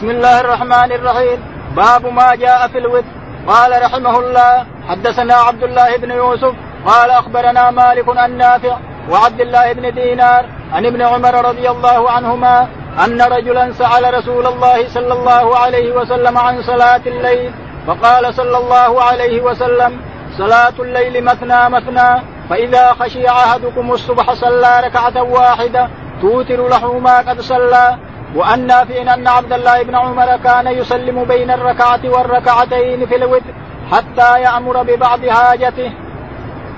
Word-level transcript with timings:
بسم 0.00 0.10
الله 0.10 0.40
الرحمن 0.40 0.92
الرحيم. 0.92 1.38
باب 1.76 2.06
ما 2.06 2.34
جاء 2.34 2.68
في 2.68 2.78
الوتر. 2.78 3.12
قال 3.46 3.82
رحمه 3.82 4.18
الله 4.18 4.66
حدثنا 4.88 5.34
عبد 5.34 5.62
الله 5.62 5.96
بن 5.96 6.10
يوسف 6.10 6.54
قال 6.86 7.10
أخبرنا 7.10 7.70
مالك 7.70 8.08
عن 8.08 8.36
نافع 8.36 8.76
وعبد 9.10 9.40
الله 9.40 9.72
بن 9.72 9.94
دينار 9.94 10.46
عن 10.72 10.86
ابن 10.86 11.02
عمر 11.02 11.34
رضي 11.44 11.70
الله 11.70 12.10
عنهما 12.10 12.68
أن 13.04 13.22
رجلا 13.22 13.72
سأل 13.72 14.14
رسول 14.14 14.46
الله 14.46 14.88
صلى 14.88 15.12
الله 15.12 15.58
عليه 15.58 15.92
وسلم 15.92 16.38
عن 16.38 16.62
صلاة 16.62 17.04
الليل 17.06 17.52
فقال 17.86 18.34
صلى 18.34 18.58
الله 18.58 19.02
عليه 19.02 19.40
وسلم 19.42 20.00
صلاة 20.38 20.76
الليل 20.78 21.24
مثنى 21.24 21.68
مثنى 21.68 22.22
فإذا 22.50 22.92
خشي 22.92 23.28
أحدكم 23.28 23.92
الصبح 23.92 24.32
صلى 24.32 24.80
ركعة 24.86 25.22
واحدة 25.22 25.88
توتر 26.22 26.68
له 26.68 26.98
ما 26.98 27.18
قد 27.18 27.40
صلى. 27.40 27.96
وأن 28.36 28.66
نافع 28.66 29.14
أن 29.14 29.28
عبد 29.28 29.52
الله 29.52 29.82
بن 29.82 29.94
عمر 29.94 30.36
كان 30.44 30.66
يسلم 30.66 31.24
بين 31.24 31.50
الركعة 31.50 32.00
والركعتين 32.04 33.06
في 33.06 33.16
الوتر 33.16 33.52
حتى 33.92 34.40
يأمر 34.40 34.82
ببعض 34.82 35.26
حاجته. 35.28 35.90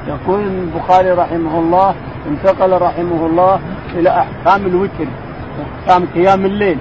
يقول 0.09 0.41
البخاري 0.41 1.11
رحمه 1.11 1.59
الله 1.59 1.95
انتقل 2.27 2.73
رحمه 2.83 3.27
الله 3.27 3.61
إلى 3.95 4.11
أحكام 4.11 4.67
الوتر 4.67 5.07
أحكام 5.81 6.07
قيام 6.15 6.47
الليل 6.47 6.79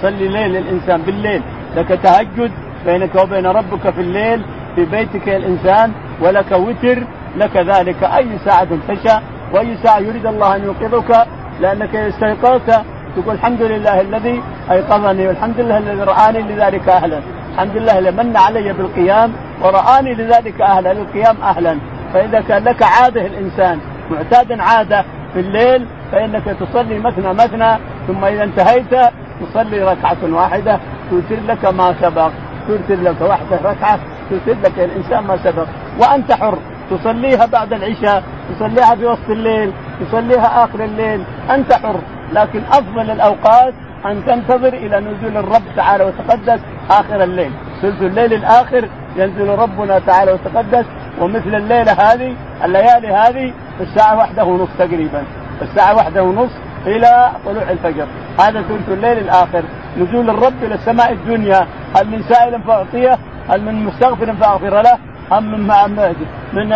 تصلي 0.00 0.28
ليل 0.28 0.56
الإنسان 0.56 1.02
بالليل 1.02 1.42
لك 1.76 1.88
تهجد 1.88 2.52
بينك 2.86 3.14
وبين 3.14 3.46
ربك 3.46 3.90
في 3.90 4.00
الليل 4.00 4.42
في 4.74 4.84
بيتك 4.84 5.28
الإنسان 5.28 5.92
ولك 6.20 6.52
وتر 6.52 6.98
لك 7.36 7.56
ذلك 7.56 8.02
أي 8.04 8.38
ساعة 8.44 8.68
تشاء 8.88 9.22
وأي 9.54 9.76
ساعة 9.82 9.98
يريد 9.98 10.26
الله 10.26 10.56
أن 10.56 10.64
يوقظك 10.64 11.26
لأنك 11.60 11.96
استيقظت 11.96 12.80
تقول 13.16 13.34
الحمد 13.34 13.62
لله 13.62 14.00
الذي 14.00 14.42
أيقظني 14.70 15.28
والحمد 15.28 15.60
لله 15.60 15.78
الذي 15.78 16.02
رآني 16.02 16.42
لذلك 16.42 16.88
أهلا. 16.88 17.20
الحمد 17.54 17.76
لله 17.76 17.98
الذي 17.98 18.16
من 18.16 18.36
علي 18.36 18.72
بالقيام 18.72 19.32
ورآني 19.62 20.14
لذلك 20.14 20.60
أهلا 20.60 20.92
للقيام 20.92 21.36
أهلا. 21.42 21.78
فإذا 22.12 22.40
كان 22.40 22.64
لك 22.64 22.82
عادة 22.82 23.26
الإنسان 23.26 23.80
معتاد 24.10 24.60
عادة 24.60 25.04
في 25.32 25.40
الليل 25.40 25.86
فإنك 26.12 26.44
تصلي 26.44 26.98
مثنى 26.98 27.32
مثنى 27.32 27.78
ثم 28.06 28.24
إذا 28.24 28.44
انتهيت 28.44 28.94
تصلي 29.40 29.82
ركعة 29.82 30.16
واحدة 30.32 30.78
توتر 31.10 31.36
لك 31.48 31.64
ما 31.64 31.94
سبق 32.00 32.30
توتر 32.68 33.02
لك 33.02 33.20
واحدة 33.20 33.56
ركعة 33.64 33.98
توتر 34.30 34.60
لك 34.64 34.78
الإنسان 34.78 35.24
ما 35.24 35.36
سبق. 35.36 35.66
وأنت 36.00 36.32
حر 36.32 36.58
تصليها 36.90 37.46
بعد 37.46 37.72
العشاء 37.72 38.22
تصليها 38.50 38.94
في 38.94 39.06
وسط 39.06 39.30
الليل 39.30 39.72
تصليها 40.00 40.64
آخر 40.64 40.84
الليل 40.84 41.24
أنت 41.50 41.72
حر. 41.72 42.00
لكن 42.32 42.62
أفضل 42.72 43.10
الأوقات 43.10 43.74
أن 44.06 44.24
تنتظر 44.26 44.68
إلى 44.68 45.00
نزول 45.00 45.36
الرب 45.36 45.62
تعالى 45.76 46.04
وتقدس 46.04 46.60
آخر 46.90 47.24
الليل. 47.24 47.52
ثلث 47.82 48.02
الليل 48.02 48.32
الآخر 48.32 48.88
ينزل 49.16 49.48
ربنا 49.48 49.98
تعالى 49.98 50.32
وتقدس 50.32 50.84
ومثل 51.20 51.54
الليلة 51.54 51.92
هذه 51.92 52.34
الليالي 52.64 53.08
هذه 53.08 53.52
الساعة 53.80 54.16
واحدة 54.16 54.44
ونص 54.44 54.68
تقريبا. 54.78 55.24
الساعة 55.62 55.96
واحدة 55.96 56.22
ونص 56.22 56.50
إلى 56.86 57.30
طلوع 57.46 57.62
الفجر. 57.70 58.06
هذا 58.40 58.62
ثلث 58.62 58.88
الليل 58.88 59.18
الآخر. 59.18 59.62
نزول 59.98 60.30
الرب 60.30 60.62
إلى 60.62 60.74
السماء 60.74 61.12
الدنيا 61.12 61.66
هل 61.96 62.08
من 62.08 62.22
سائل 62.22 62.62
فأعطيه؟ 62.62 63.18
هل 63.48 63.62
من 63.62 63.84
مستغفر 63.84 64.34
فأغفر 64.34 64.82
له؟ 64.82 64.98
هم 65.32 65.52
من 65.52 66.14
من 66.52 66.68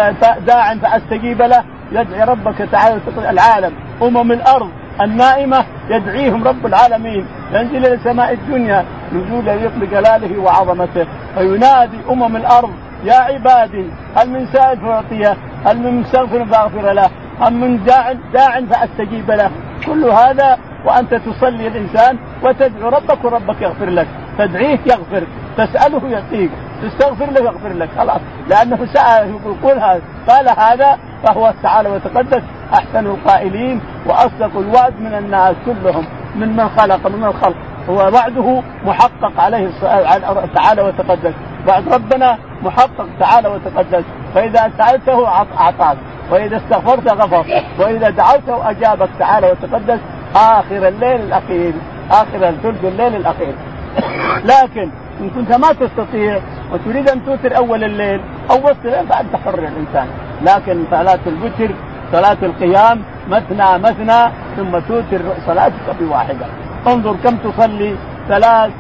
داع 0.47 0.75
فأستجيب 0.75 1.43
له؟ 1.43 1.65
يدعي 1.93 2.25
ربك 2.25 2.59
تعالى 2.73 3.01
العالم 3.19 3.73
أمم 4.03 4.33
الأرض 4.33 4.71
النائمة 5.01 5.65
يدعيهم 5.91 6.45
رب 6.45 6.67
العالمين 6.67 7.27
ينزل 7.53 7.87
إلى 7.87 7.99
سماء 8.05 8.33
الدنيا 8.33 8.85
نزول 9.13 9.49
يليق 9.49 9.73
بجلاله 9.81 10.39
وعظمته 10.39 11.07
فينادي 11.35 11.99
أمم 12.11 12.37
الأرض 12.37 12.71
يا 13.05 13.15
عبادي 13.15 13.87
هل 14.17 14.31
من 14.31 14.47
سائل 14.47 14.81
فأعطيه 14.81 15.37
هل 15.67 15.79
من 15.79 16.01
مستغفر 16.01 16.45
فأغفر 16.45 16.93
له 16.93 17.11
أم 17.47 17.61
من 17.61 17.85
داع 17.85 18.13
داع 18.13 18.61
فأستجيب 18.61 19.31
له؟ 19.31 19.51
كل 19.87 20.05
هذا 20.05 20.59
وأنت 20.85 21.15
تصلي 21.15 21.67
الإنسان 21.67 22.19
وتدعو 22.43 22.89
ربك 22.89 23.25
وربك 23.25 23.63
يغفر 23.63 23.91
لك. 23.91 24.07
تدعيه 24.39 24.79
يغفر 24.87 25.23
تسأله 25.57 26.09
يعطيك 26.09 26.51
تستغفر 26.83 27.31
له 27.31 27.41
يغفر 27.41 27.73
لك. 27.73 27.89
خلاص 27.99 28.21
لأنه 28.49 28.87
سأل 28.95 29.35
يقول 29.45 29.79
هذا. 29.79 30.03
قال 30.29 30.49
هذا 30.59 30.99
فهو 31.25 31.53
تعالى 31.63 31.89
وتقدس 31.89 32.43
أحسن 32.75 33.07
القائلين 33.07 33.81
وأصدق 34.07 34.57
الوعد 34.57 35.01
من 35.01 35.15
الناس 35.15 35.57
كلهم 35.67 36.05
من 36.37 36.57
من 36.57 36.69
خلق 36.69 37.07
من 37.07 37.25
الخلق. 37.25 37.57
هو 37.91 37.97
وعده 37.97 38.63
محقق 38.85 39.41
عليه 39.41 39.71
تعالى 40.55 40.83
وتقدس. 40.83 41.33
وعد 41.69 41.89
ربنا 41.93 42.39
محقق 42.63 43.07
تعالى 43.21 43.49
وتقدس. 43.49 44.05
فإذا 44.35 44.71
سألته 44.79 45.29
أعطاك. 45.29 45.97
وإذا 46.31 46.57
استغفرت 46.57 47.13
غفر. 47.13 47.45
وإذا 47.79 48.11
دعوته 48.11 48.71
أجابك 48.71 49.09
تعالى 49.19 49.51
وتقدس. 49.51 49.99
آخر 50.37 50.89
الليل 50.89 51.21
الأخير. 51.21 51.73
آخر 52.11 52.55
ثلث 52.63 52.85
الليل 52.85 53.17
الأخير. 53.17 53.55
لكن 54.45 54.91
إن 55.21 55.31
كنت 55.31 55.53
ما 55.53 55.73
تستطيع 55.73 56.41
وتريد 56.73 57.11
أن 57.11 57.25
توتر 57.25 57.57
أول 57.57 57.85
الليل 57.85 58.21
أو 58.51 58.57
وسط 58.57 58.85
الليل 58.85 59.07
فانت 59.07 59.37
حر 59.45 59.59
الإنسان. 59.59 60.09
لكن 60.43 60.85
صلاة 60.91 61.19
الوتر 61.27 61.75
صلاة 62.13 62.37
القيام 62.43 63.03
مثنى 63.29 63.79
مثنى 63.79 64.33
ثم 64.57 64.79
توتر 64.79 65.23
صلاتك 65.47 65.97
بواحدة. 66.01 66.47
انظر 66.87 67.17
كم 67.25 67.37
تصلي 67.37 67.97
ثلاث 68.29 68.71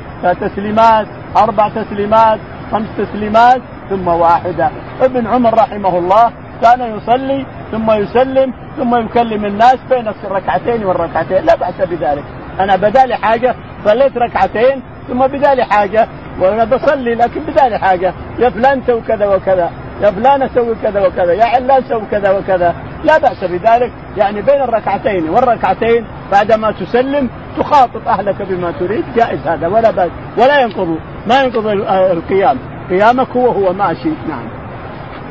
تسليمات 0.40 1.06
أربع 1.36 1.68
تسليمات 1.68 2.38
خمس 2.72 2.88
تسليمات 2.98 3.60
ثم 3.90 4.08
واحدة. 4.08 4.70
ابن 5.02 5.26
عمر 5.26 5.54
رحمه 5.54 5.98
الله 5.98 6.32
كان 6.62 6.96
يصلي 6.96 7.46
ثم 7.72 7.90
يسلم 7.90 8.52
ثم 8.76 8.96
يكلم 8.96 9.44
الناس 9.44 9.76
بين 9.90 10.08
الركعتين 10.08 10.84
والركعتين. 10.84 11.44
لا 11.44 11.54
بأس 11.56 11.74
بذلك. 11.80 12.24
أنا 12.60 12.76
بدالي 12.76 13.16
حاجة 13.16 13.54
صليت 13.84 14.16
ركعتين 14.16 14.82
ثم 15.08 15.26
بدالي 15.26 15.64
حاجة 15.64 16.08
وأنا 16.40 16.64
بصلي 16.64 17.14
لكن 17.14 17.40
بدالي 17.40 17.78
حاجة. 17.78 18.14
يا 18.38 18.50
فلان 18.50 18.82
سوي 18.86 19.00
كذا 19.00 19.26
وكذا. 19.26 19.70
يا 20.02 20.10
فلان 20.10 20.48
سوي 20.54 20.74
كذا 20.82 21.06
وكذا 21.06 21.32
يا 21.32 21.44
علان 21.44 21.82
سوي 21.88 22.02
كذا 22.10 22.30
وكذا. 22.30 22.74
لا 23.04 23.18
بأس 23.18 23.44
بذلك. 23.44 23.92
يعني 24.16 24.42
بين 24.42 24.62
الركعتين 24.62 25.28
والركعتين 25.28 26.04
بعدما 26.32 26.72
تسلم 26.72 27.28
تخاطب 27.58 28.08
أهلك 28.08 28.42
بما 28.42 28.70
تريد. 28.70 29.04
جائز 29.16 29.46
هذا 29.46 29.66
ولا 29.66 29.90
بأس. 29.90 30.10
ولا 30.38 30.60
ينقض 30.60 30.98
ما 31.26 31.42
ينقض 31.42 31.66
القيام. 31.90 32.58
قيامك 32.90 33.28
هو 33.36 33.48
هو 33.48 33.72
ماشي. 33.72 34.08
نعم. 34.28 34.60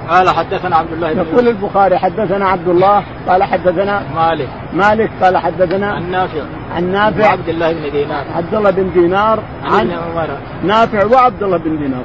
قال 0.09 0.29
حدثنا 0.29 0.75
عبد 0.75 0.93
الله 0.93 1.13
بن 1.13 1.19
يقول 1.19 1.47
البخاري 1.47 1.97
حدثنا 1.97 2.49
عبد 2.49 2.67
الله 2.67 3.03
قال 3.27 3.43
حدثنا 3.43 4.03
مالك. 4.15 4.49
مالك 4.73 5.09
قال 5.21 5.37
حدثنا 5.37 5.97
النافع 5.97 6.41
عن 6.75 6.91
نافع. 6.91 7.29
وعبد 7.29 7.49
الله 7.49 7.73
بن 7.73 7.91
دينار. 7.91 8.25
عبد 8.35 8.53
الله 8.55 8.71
بن 8.71 8.91
دينار 8.93 9.39
عن, 9.63 9.91
عن 9.91 10.37
نافع 10.63 11.05
وعبد 11.05 11.43
الله 11.43 11.57
بن 11.57 11.77
دينار. 11.77 12.03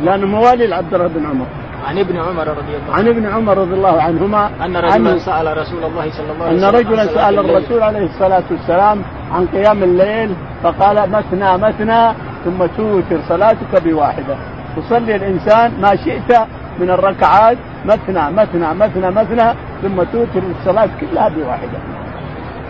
لأنه 0.00 0.26
موالي 0.26 0.66
لعبد 0.66 0.94
الله 0.94 1.06
بن 1.06 1.26
عمر. 1.26 1.46
عن 1.88 1.98
ابن 1.98 2.16
عمر 2.16 2.48
رضي 2.48 2.76
الله 2.76 2.94
عن 2.94 3.08
ابن 3.08 3.26
عمر 3.26 3.58
رضي 3.58 3.74
الله 3.74 4.02
عنهما 4.02 4.50
أن 4.64 4.76
رجلا 4.76 5.18
سأل 5.18 5.56
رسول 5.58 5.84
الله 5.84 6.10
صلى 6.10 6.32
الله 6.32 6.44
عليه 6.44 6.56
وسلم 6.56 6.64
ان 6.68 6.74
رجلا 6.74 7.06
سأل 7.06 7.38
الرسول 7.38 7.82
عليه 7.82 8.04
الصلاة 8.04 8.42
والسلام 8.50 9.02
عن 9.32 9.46
قيام 9.46 9.82
الليل 9.82 10.34
فقال 10.62 11.10
مثنى 11.10 11.58
مثنى 11.58 12.12
ثم 12.44 12.66
توتر 12.76 13.20
صلاتك 13.28 13.82
بواحدة 13.84 14.36
تصلي 14.76 15.16
الإنسان 15.16 15.80
ما 15.80 15.96
شئت 15.96 16.30
من 16.78 16.90
الركعات 16.90 17.58
مثنى 17.84 18.30
مثنى 18.30 18.74
مثنى 18.74 19.10
مثنى 19.10 19.54
ثم 19.82 20.02
توتر 20.02 20.42
الصلاة 20.58 20.88
كلها 21.00 21.28
بواحدة. 21.28 21.78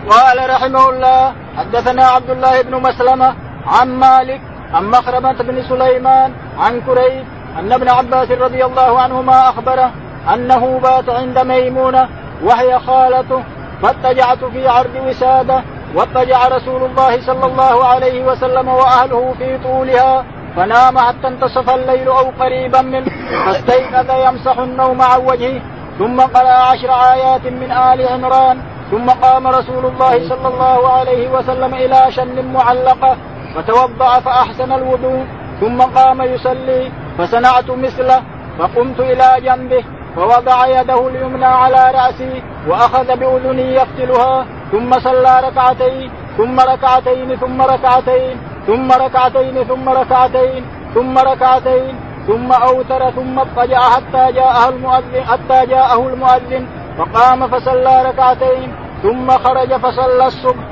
قال 0.09 0.49
رحمه 0.49 0.89
الله 0.89 1.33
حدثنا 1.57 2.03
عبد 2.03 2.29
الله 2.29 2.61
بن 2.61 2.75
مسلمة 2.81 3.33
عن 3.67 3.87
مالك 3.99 4.41
عن 4.73 4.85
مخرمة 4.85 5.43
بن 5.43 5.63
سليمان 5.69 6.31
عن 6.59 6.81
كريب 6.81 7.25
أن 7.59 7.71
ابن 7.71 7.89
عباس 7.89 8.31
رضي 8.31 8.65
الله 8.65 8.99
عنهما 8.99 9.49
أخبره 9.49 9.91
أنه 10.33 10.79
بات 10.83 11.09
عند 11.09 11.39
ميمونة 11.39 12.09
وهي 12.43 12.79
خالته 12.79 13.43
فاضطجعت 13.81 14.43
في 14.45 14.67
عرض 14.67 14.95
وسادة 15.07 15.63
واضطجع 15.95 16.47
رسول 16.47 16.83
الله 16.83 17.21
صلى 17.21 17.45
الله 17.45 17.85
عليه 17.85 18.25
وسلم 18.25 18.67
وأهله 18.67 19.33
في 19.37 19.57
طولها 19.57 20.25
فنام 20.55 20.97
حتى 20.97 21.27
انتصف 21.27 21.69
الليل 21.69 22.07
أو 22.07 22.31
قريبا 22.39 22.81
منه 22.81 23.05
فاستيقظ 23.45 24.11
يمسح 24.25 24.57
النوم 24.57 25.01
عن 25.01 25.19
وجهه 25.19 25.61
ثم 25.99 26.21
قرأ 26.21 26.49
عشر 26.49 26.91
آيات 27.13 27.45
من 27.45 27.71
آل 27.71 28.07
عمران 28.07 28.61
ثم 28.91 29.09
قام 29.09 29.47
رسول 29.47 29.85
الله 29.85 30.29
صلى 30.29 30.47
الله 30.47 30.87
عليه 30.91 31.29
وسلم 31.29 31.73
إلى 31.73 32.11
شن 32.11 32.53
معلقة 32.53 33.17
فتوضأ 33.55 34.19
فأحسن 34.19 34.71
الوضوء 34.71 35.25
ثم 35.61 35.81
قام 35.81 36.21
يصلي 36.21 36.91
فصنعت 37.17 37.69
مثله 37.69 38.21
فقمت 38.59 38.99
إلى 38.99 39.35
جنبه 39.45 39.83
فوضع 40.15 40.67
يده 40.67 41.07
اليمنى 41.07 41.45
على 41.45 41.91
رأسي 41.95 42.43
وأخذ 42.67 43.07
بأذني 43.19 43.75
يفتلها 43.75 44.45
ثم 44.71 44.99
صلى 44.99 45.41
ركعتين 45.47 46.11
ثم 46.37 46.59
ركعتين 46.59 47.35
ثم 47.35 47.61
ركعتين 47.61 48.37
ثم 48.67 48.91
ركعتين 48.91 49.63
ثم 49.63 49.89
ركعتين 49.89 50.65
ثم 50.93 51.17
ركعتين 51.17 51.95
ثم 52.27 52.51
أوتر 52.51 53.11
ثم 53.11 53.39
اضطجع 53.39 53.79
حتى 53.79 54.31
جاءه 54.31 54.69
المؤذن 54.69 55.23
حتى 55.23 55.65
جاءه 55.65 56.07
المؤذن 56.07 56.65
فقام 56.97 57.47
فصلى 57.47 58.03
ركعتين 58.09 58.71
ثم 59.03 59.31
خرج 59.31 59.73
فصلى 59.73 60.25
الصبح. 60.27 60.63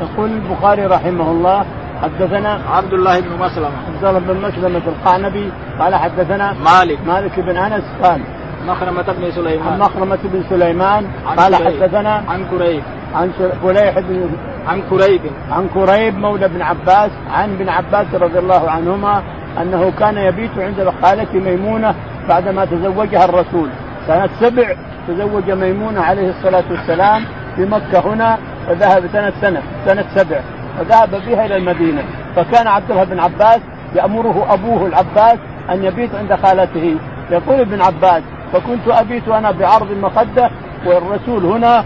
يقول 0.00 0.30
البخاري 0.30 0.86
رحمه 0.86 1.30
الله 1.30 1.64
حدثنا 2.02 2.60
عبد 2.70 2.92
الله 2.92 3.20
بن 3.20 3.32
مسلمة. 3.40 3.68
عبد 3.88 4.04
الله 4.04 4.18
بن 4.18 4.40
مسلمة 4.40 4.82
القعنبي 4.86 5.52
قال 5.78 5.94
حدثنا 5.94 6.52
مالك. 6.52 6.98
مالك 7.06 7.40
بن 7.40 7.56
أنس 7.56 7.84
قال 8.02 8.20
مخرمة 8.66 9.02
بن 9.02 9.30
سليمان. 9.30 9.72
عن 9.72 9.78
مخرمة 9.78 10.18
بن 10.24 10.44
سليمان 10.50 11.06
قال 11.36 11.54
حدثنا 11.54 12.22
عن 12.28 12.44
كريب. 12.50 12.82
عن 13.14 13.30
فليح 13.62 13.98
بن 13.98 14.30
عن 14.68 14.82
كريب. 14.90 15.20
عن 15.50 15.68
كريب 15.74 16.18
مولى 16.18 16.48
بن 16.48 16.62
عباس 16.62 17.10
عن 17.30 17.52
ابن 17.52 17.68
عباس 17.68 18.06
رضي 18.14 18.38
الله 18.38 18.70
عنهما 18.70 19.22
أنه 19.62 19.92
كان 19.98 20.18
يبيت 20.18 20.58
عند 20.58 20.92
خالته 21.02 21.38
ميمونة 21.38 21.94
بعدما 22.28 22.64
تزوجها 22.64 23.24
الرسول. 23.24 23.68
سنة 24.06 24.28
سبع 24.40 24.74
تزوج 25.08 25.50
ميمونة 25.50 26.00
عليه 26.00 26.30
الصلاة 26.30 26.64
والسلام 26.70 27.24
في 27.56 27.64
مكة 27.64 27.98
هنا 27.98 28.38
فذهب 28.66 29.06
سنه 29.12 29.32
سنة 29.40 29.62
سنة 29.86 30.04
سبع. 30.14 30.40
فذهب 30.78 31.10
بها 31.10 31.46
إلى 31.46 31.56
المدينة. 31.56 32.04
فكان 32.36 32.66
عبد 32.66 32.90
الله 32.90 33.04
بن 33.04 33.20
عباس 33.20 33.60
يأمره 33.94 34.46
أبوه 34.50 34.86
العباس 34.86 35.38
أن 35.70 35.84
يبيت 35.84 36.14
عند 36.14 36.34
خالته. 36.34 36.96
يقول 37.30 37.60
ابن 37.60 37.82
عباس 37.82 38.22
فكنت 38.52 38.88
أبيت 38.88 39.28
أنا 39.28 39.50
بعرض 39.50 39.90
المخدة 39.90 40.50
والرسول 40.86 41.44
هنا 41.44 41.84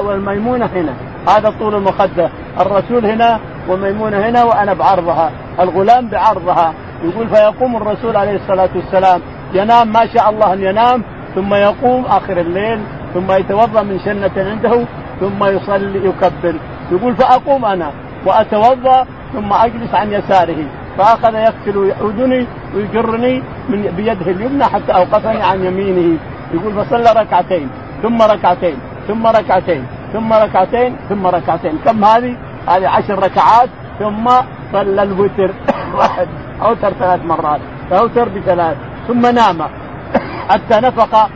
والميمونة 0.00 0.66
هنا. 0.66 0.92
هذا 1.28 1.54
طول 1.58 1.74
المخدة. 1.74 2.30
الرسول 2.60 3.06
هنا 3.06 3.40
وميمونه 3.68 4.18
هنا 4.18 4.44
وأنا 4.44 4.74
بعرضها. 4.74 5.30
الغلام 5.60 6.08
بعرضها. 6.08 6.74
يقول 7.04 7.28
فيقوم 7.28 7.76
الرسول 7.76 8.16
عليه 8.16 8.36
الصلاة 8.36 8.68
والسلام. 8.74 9.20
ينام 9.54 9.92
ما 9.92 10.06
شاء 10.06 10.30
الله 10.30 10.52
أن 10.52 10.62
ينام 10.62 11.02
ثم 11.34 11.54
يقوم 11.54 12.04
آخر 12.04 12.40
الليل 12.40 12.80
ثم 13.14 13.32
يتوضأ 13.32 13.82
من 13.82 13.98
شنة 14.04 14.30
عنده 14.36 14.84
ثم 15.20 15.44
يصلي 15.44 16.08
يكبر. 16.08 16.54
يقول 16.92 17.16
فأقوم 17.16 17.64
أنا. 17.64 17.90
وأتوضأ 18.26 19.06
ثم 19.32 19.52
أجلس 19.52 19.94
عن 19.94 20.12
يساره 20.12 20.64
فأخذ 20.98 21.34
يغسل 21.34 21.92
اذني 22.00 22.46
ويجرني 22.74 23.42
من 23.68 23.92
بيده 23.96 24.30
اليمنى 24.30 24.64
حتى 24.64 24.92
أوقفني 24.92 25.42
عن 25.42 25.64
يمينه 25.64 26.18
يقول 26.54 26.84
فصلى 26.84 27.12
ركعتين 27.22 27.68
ثم 28.02 28.22
ركعتين 28.22 28.78
ثم 29.08 29.26
ركعتين 29.26 29.86
ثم 30.12 30.32
ركعتين 30.32 30.96
ثم 31.08 31.26
ركعتين 31.26 31.78
كم 31.84 32.04
هذه؟ 32.04 32.36
هذه 32.68 32.88
عشر 32.88 33.18
ركعات 33.18 33.68
ثم 33.98 34.30
صلى 34.72 35.02
الوتر 35.02 35.50
واحد 35.98 36.28
أوتر 36.62 36.92
ثلاث 36.92 37.24
مرات 37.24 37.60
أوتر 37.92 38.28
بثلاث 38.28 38.76
ثم 39.08 39.26
نام 39.26 39.58
حتى 40.50 40.80
نفق 40.80 41.28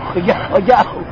وجاءه 0.54 1.02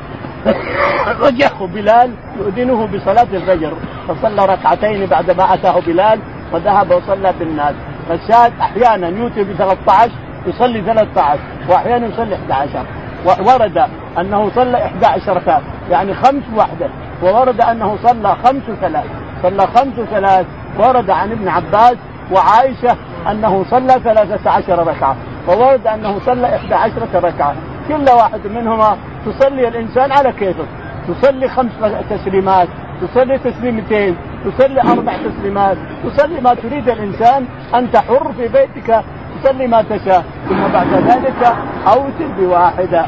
وجاءه 1.23 1.69
بلال 1.73 2.11
يؤذنه 2.39 2.85
بصلاة 2.85 3.27
الفجر 3.33 3.73
فصلى 4.07 4.45
ركعتين 4.45 5.05
بعدما 5.05 5.53
أتاه 5.53 5.79
بلال 5.79 6.19
وذهب 6.53 6.91
وصلى 6.91 7.33
بالناس. 7.39 7.75
فالشاهد 8.09 8.53
أحيانا 8.61 9.07
يوتي 9.07 9.43
ب 9.43 9.53
13 9.53 10.11
يصلي 10.47 10.81
13 10.81 11.39
وأحيانا 11.69 12.07
يصلي 12.07 12.35
11 12.35 12.85
ورد 13.25 13.85
أنه 14.17 14.51
صلى 14.55 14.77
11 14.77 15.37
ركعة 15.37 15.61
يعني 15.89 16.13
خمس 16.13 16.43
وحدة. 16.55 16.89
وورد 17.23 17.61
أنه 17.61 17.97
صلى 18.03 18.35
خمس 18.43 18.63
ثلاث 18.81 19.05
صلى 19.43 19.67
خمس 19.67 20.07
ثلاث 20.11 20.45
ورد 20.79 21.09
عن 21.09 21.31
ابن 21.31 21.47
عباس 21.47 21.95
وعائشة 22.31 22.97
أنه 23.31 23.65
صلى 23.69 23.99
ثلاثة 24.03 24.49
عشر 24.49 24.87
ركعة. 24.87 25.15
وورد 25.47 25.87
أنه 25.87 26.19
صلى 26.25 26.55
إحدى 26.55 26.75
عشرة 26.75 27.19
ركعة. 27.19 27.55
كل 27.87 28.09
واحد 28.09 28.47
منهما 28.47 28.97
تصلي 29.27 29.67
الإنسان 29.67 30.11
على 30.11 30.31
كيفه. 30.31 30.65
تصلي 31.07 31.47
خمس 31.49 31.71
تسليمات 32.09 32.67
تصلي 33.01 33.37
تسليمتين 33.37 34.15
تصلي 34.45 34.81
أربع 34.81 35.13
تسليمات. 35.27 35.77
تصلي 36.03 36.41
ما 36.41 36.53
تريد 36.53 36.89
الإنسان 36.89 37.45
أنت 37.75 37.97
حر 37.97 38.31
في 38.37 38.47
بيتك 38.47 39.03
تصلي 39.43 39.67
ما 39.67 39.81
تشاء. 39.81 40.23
ثم 40.49 40.61
بعد 40.73 40.87
ذلك 40.87 41.41
أوتر 41.87 42.27
بواحدة. 42.39 43.05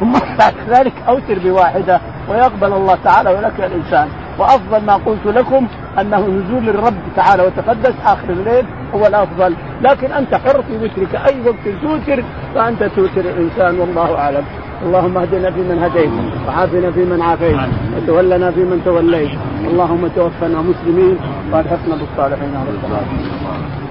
ثم 0.00 0.12
بعد 0.38 0.54
ذلك 0.68 0.92
أوتر 1.08 1.38
بواحدة. 1.44 2.00
ويقبل 2.28 2.72
الله 2.72 2.96
تعالى 3.04 3.30
ولك 3.30 3.60
الإنسان. 3.60 4.08
وأفضل 4.38 4.84
ما 4.84 4.94
قلت 4.94 5.26
لكم 5.26 5.66
أنه 6.00 6.18
نزول 6.18 6.68
الرب 6.68 7.02
تعالى 7.16 7.42
وتقدس 7.42 7.94
آخر 8.04 8.30
الليل 8.30 8.66
هو 8.94 9.06
الأفضل. 9.06 9.54
لكن 9.82 10.12
أنت 10.12 10.34
حر 10.34 10.62
في 10.62 10.76
وترك 10.82 11.14
أي 11.14 11.40
وقت 11.46 11.64
توتر 11.82 12.22
فأنت 12.54 12.82
توتر 12.82 13.20
الإنسان 13.20 13.80
والله 13.80 14.18
أعلم. 14.18 14.44
اللهم 14.82 15.18
اهدنا 15.18 15.50
فيمن 15.50 15.78
هديت 15.78 16.10
وعافنا 16.46 16.90
فيمن 16.90 17.22
عافيت 17.22 17.56
وتولنا 17.96 18.50
فيمن 18.50 18.82
توليت. 18.84 19.30
اللهم 19.70 20.08
توفنا 20.16 20.62
مسلمين 20.62 21.16
وألحقنا 21.52 21.96
بالصالحين 21.96 22.56
على 22.56 22.70
الصلاه 22.70 23.85